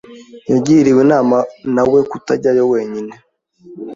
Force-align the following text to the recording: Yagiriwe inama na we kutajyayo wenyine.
Yagiriwe 0.51 0.99
inama 1.05 1.37
na 1.73 1.83
we 1.91 1.99
kutajyayo 2.09 2.63
wenyine. 2.73 3.13